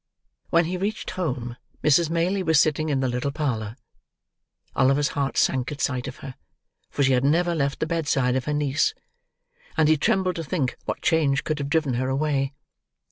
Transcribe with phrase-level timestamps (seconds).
[0.49, 2.09] When he reached home Mrs.
[2.09, 3.75] Maylie was sitting in the little parlour.
[4.75, 6.33] Oliver's heart sank at sight of her;
[6.89, 8.95] for she had never left the bedside of her niece;
[9.77, 12.51] and he trembled to think what change could have driven her away.